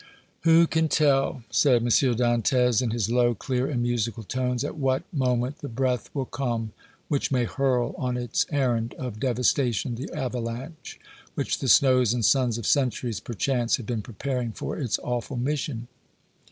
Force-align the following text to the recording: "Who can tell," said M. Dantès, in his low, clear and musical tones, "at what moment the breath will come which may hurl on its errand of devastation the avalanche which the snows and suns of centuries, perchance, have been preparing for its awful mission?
"Who 0.45 0.65
can 0.65 0.87
tell," 0.89 1.43
said 1.51 1.83
M. 1.83 1.87
Dantès, 1.89 2.81
in 2.81 2.89
his 2.89 3.11
low, 3.11 3.35
clear 3.35 3.67
and 3.69 3.83
musical 3.83 4.23
tones, 4.23 4.63
"at 4.63 4.75
what 4.75 5.03
moment 5.13 5.59
the 5.59 5.69
breath 5.69 6.09
will 6.15 6.25
come 6.25 6.71
which 7.07 7.31
may 7.31 7.43
hurl 7.45 7.93
on 7.99 8.17
its 8.17 8.47
errand 8.49 8.95
of 8.95 9.19
devastation 9.19 9.93
the 9.93 10.09
avalanche 10.11 10.99
which 11.35 11.59
the 11.59 11.69
snows 11.69 12.15
and 12.15 12.25
suns 12.25 12.57
of 12.57 12.65
centuries, 12.65 13.19
perchance, 13.19 13.75
have 13.77 13.85
been 13.85 14.01
preparing 14.01 14.53
for 14.53 14.75
its 14.75 14.97
awful 15.03 15.37
mission? 15.37 15.87